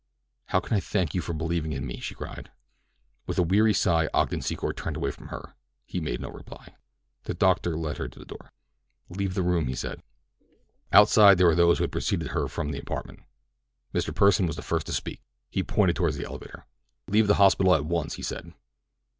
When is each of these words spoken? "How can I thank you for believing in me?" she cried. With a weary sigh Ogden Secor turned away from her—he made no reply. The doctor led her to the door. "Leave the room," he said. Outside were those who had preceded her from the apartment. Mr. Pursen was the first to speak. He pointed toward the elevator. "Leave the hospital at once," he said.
"How 0.47 0.59
can 0.59 0.75
I 0.75 0.79
thank 0.79 1.13
you 1.13 1.21
for 1.21 1.33
believing 1.33 1.73
in 1.73 1.85
me?" 1.85 1.99
she 1.99 2.15
cried. 2.15 2.49
With 3.27 3.37
a 3.37 3.43
weary 3.43 3.71
sigh 3.71 4.09
Ogden 4.15 4.39
Secor 4.39 4.75
turned 4.75 4.97
away 4.97 5.11
from 5.11 5.27
her—he 5.27 5.99
made 5.99 6.19
no 6.19 6.29
reply. 6.31 6.73
The 7.25 7.35
doctor 7.35 7.77
led 7.77 7.99
her 7.99 8.07
to 8.07 8.17
the 8.17 8.25
door. 8.25 8.51
"Leave 9.09 9.35
the 9.35 9.43
room," 9.43 9.67
he 9.67 9.75
said. 9.75 10.01
Outside 10.91 11.39
were 11.39 11.53
those 11.53 11.77
who 11.77 11.83
had 11.83 11.91
preceded 11.91 12.29
her 12.29 12.47
from 12.47 12.71
the 12.71 12.79
apartment. 12.81 13.19
Mr. 13.93 14.11
Pursen 14.11 14.47
was 14.47 14.55
the 14.55 14.63
first 14.63 14.87
to 14.87 14.91
speak. 14.93 15.21
He 15.51 15.61
pointed 15.61 15.97
toward 15.97 16.15
the 16.15 16.25
elevator. 16.25 16.65
"Leave 17.07 17.27
the 17.27 17.35
hospital 17.35 17.75
at 17.75 17.85
once," 17.85 18.15
he 18.15 18.23
said. 18.23 18.55